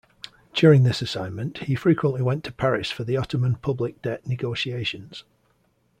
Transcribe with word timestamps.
During 0.55 0.81
this 0.81 1.03
assignment, 1.03 1.59
he 1.59 1.75
frequently 1.75 2.23
went 2.23 2.43
to 2.45 2.51
Paris 2.51 2.89
for 2.89 3.03
the 3.03 3.17
Ottoman 3.17 3.57
public 3.57 4.01
debt 4.01 4.25
negotiations. 4.25 5.25